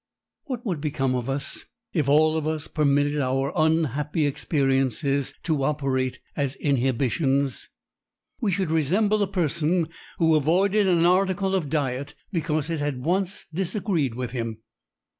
[0.45, 6.19] What would become of us if all of us permitted our unhappy experiences to operate
[6.35, 7.69] as inhibitions!
[8.39, 13.45] We should resemble a person who avoided an article of diet because it had once
[13.53, 14.57] disagreed with him.